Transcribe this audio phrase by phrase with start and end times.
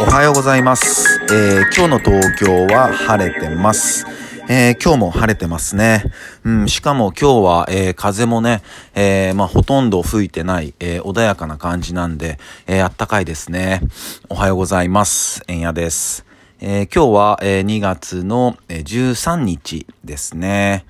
[0.00, 1.20] おはようございます。
[1.24, 4.06] えー今日の東京は晴れてます。
[4.48, 6.04] えー今日も晴れてますね。
[6.44, 8.62] うん、しかも今日は、えー風もね、
[8.94, 13.80] えーまあ、ほとんど吹いてない、え穏やかな感じなんで、えあったかいですね。
[14.28, 15.42] おはようございます。
[15.48, 16.24] えんやです。
[16.60, 20.84] え今日は、え2月のえ13日ですね。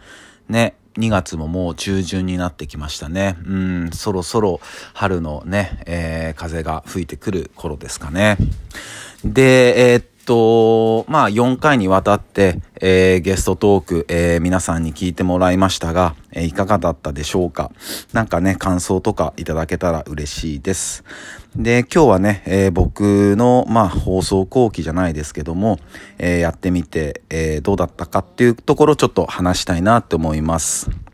[0.49, 0.75] ね。
[0.97, 3.37] 2月ももう中旬になってきましたね。
[3.47, 4.61] うん、そろそろ
[4.93, 8.37] 春のね、えー風が吹いてくる頃ですかね。
[9.25, 17.73] で、えーっと、まあ4回にわたって、えーゲストトーク、えー皆さんに聞いてもらいましたが、えーいかがだったでしょうか
[18.13, 21.03] なんかね、感想とかいただけたら嬉しいです。
[21.57, 25.81] で、今日はね、えー僕の、まあ放送後期じゃないですけども、
[26.19, 31.10] えーやってみて、えーどうだったかっていうところちょっと話したいなって思います。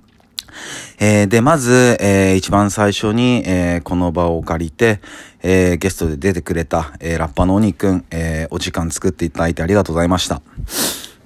[0.98, 5.00] えーで、まず、えー一番最初に、えーこの場を借りて、
[5.42, 10.42] えーゲストで出てくれた、えーラッパーの鬼くん、えーお時間作っていただいてありがとうございました。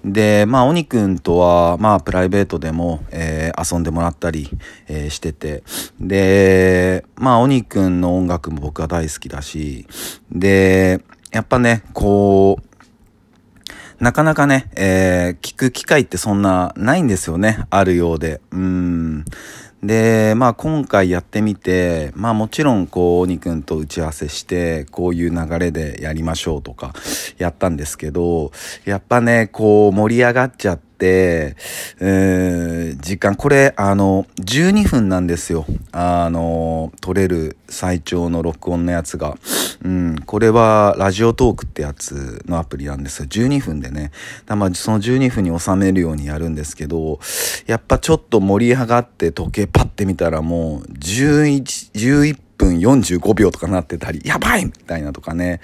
[0.02, 4.48] で、まあ、鬼くんとは、まあ、プライベートでも、えー遊んでもらったり、
[4.88, 5.62] えーしてて、
[6.00, 9.86] で、まあ、鬼くんの音楽も僕は大好きだし、
[10.32, 11.00] で、
[11.32, 12.69] やっぱね、こう、
[14.00, 17.66] なかなかね、えー聞く機会ってそんなないんですよね。
[17.68, 18.40] あるようで。
[18.50, 19.24] うん。
[19.82, 26.94] で、まあ今回やってみて、まあもちろんこう、鬼くんと打ち合わせして、こういう流れでやりましょうとか、
[27.36, 28.52] やったんですけど、
[28.86, 35.64] やっぱね、こう盛り上がっちゃって、えー時間、これ、あの、12分なんですよ。
[35.92, 39.36] あの、撮れる最長の録音のやつが。
[39.82, 43.26] うん、これはラジオトークってやつのアプリなんですよ。
[43.26, 44.10] 12分でね。
[44.46, 47.18] だまあその12分に収めるようにやるんですけど、
[47.66, 55.60] やっぱちょっと盛り上がって時計パッて見たらもう11、11分分45秒とかなってたり、やばいみたいなとかね。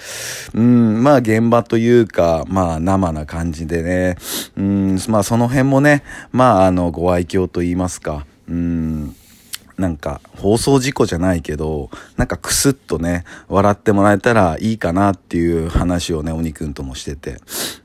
[0.54, 4.16] うん、まあ現場というか、まあ生な感じでね。
[4.56, 8.26] うん、まあその辺もね、まああのご愛嬌と言いますか。
[8.48, 9.14] うん、
[9.76, 17.36] なんか放送事故じゃないけど、なんかクスッとね、笑ってもらえたらいいかなっていう話をね、鬼くんともしてて。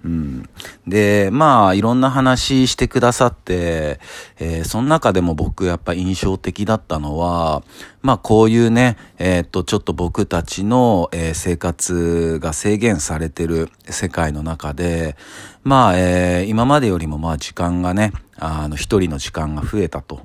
[0.05, 0.49] うん。
[0.87, 3.99] で、まあ、いろんな話してくださって、
[4.39, 7.61] えーその中でも僕やっぱ印象的だったのは、
[8.01, 15.17] まあこういうね、えーっと、ちょっと僕たちの、えー生活が制限されてる世界の中で、
[15.63, 20.21] まあ、えー今までよりもまあ時間がね、あの、一人の時間が増えたと。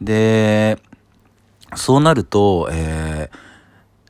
[0.00, 0.78] で、
[1.76, 3.54] そうなると、えー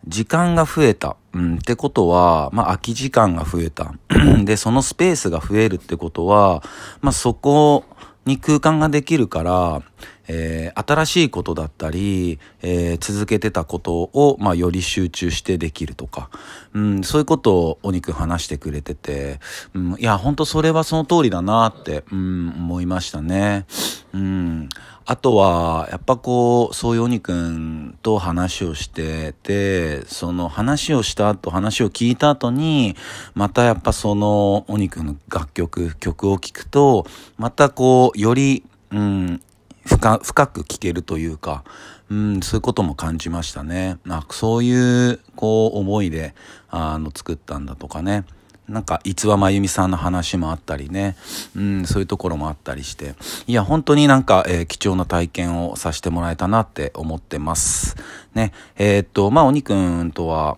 [0.06, 1.16] 時間が増えた。
[1.32, 3.94] うん、ってことは、まあ、空き時間が増えた。
[4.44, 6.62] で、そのスペースが増えるってことは、
[7.00, 7.84] まあ、そこ
[8.24, 9.82] に空間ができるから、
[10.28, 16.30] えー新しいことだったり、えー続けてたことを、まあ、より集中してできるとか、
[16.72, 19.40] うん、そういうことをお肉話してくれてて、
[19.74, 23.66] うん、いや、本当それはその通りだなって、うん、思いましたね。
[24.12, 24.68] うん。
[25.06, 32.96] あとは、やっぱこう、そういうおにくんと話をしてて、その話をした後、話を聞いた後に、
[33.34, 37.06] またやっぱそのおにくんの楽曲、曲を聴くと、
[37.36, 39.42] またこう、より、うん、
[39.86, 41.64] 深く聞けるというか、
[42.10, 43.98] うん、そういうことも感じましたね。
[44.04, 46.34] なんかそういう、こう、思いで、
[46.70, 48.24] あの、作ったんだとかね。
[48.68, 51.16] なんか、逸話真由美さんの話もあったりね。
[51.54, 53.14] うん、そういうところもあったりして。
[53.46, 57.96] いや、本当になんか、えー貴重な体験をさせてもらえたなって思ってます。
[58.34, 58.52] ね。
[58.76, 60.56] えーっと、まあ、おにくんとは、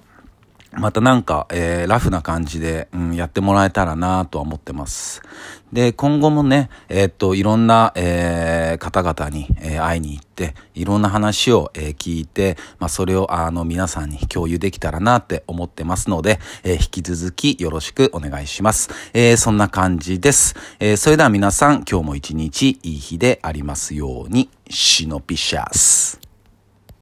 [0.79, 5.23] またなんか、えーラフな感じで、うん、やってもらえたらなとは思ってます。
[5.73, 18.91] で、今後もね、えーっと、いろんな、えー方々に、えー会いに行って、いろんな話を、えー聞いて、まあ、それを、あの、皆さんに共有できたらなって思ってますので、えー引き続きよろしくお願いします。
[19.15, 20.55] えーそんな感じです。
[20.79, 26.26] えーそれでは皆さん、今日も一日いい日でありますように、シノピシャス。